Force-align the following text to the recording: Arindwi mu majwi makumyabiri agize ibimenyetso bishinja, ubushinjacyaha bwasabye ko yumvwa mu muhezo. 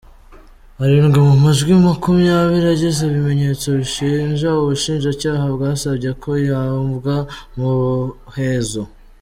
Arindwi 0.83 1.19
mu 1.27 1.35
majwi 1.43 1.71
makumyabiri 1.87 2.67
agize 2.75 2.99
ibimenyetso 3.05 3.67
bishinja, 3.79 4.49
ubushinjacyaha 4.61 5.45
bwasabye 5.55 6.09
ko 6.21 6.29
yumvwa 6.45 7.15
mu 7.57 7.69
muhezo. 8.23 8.83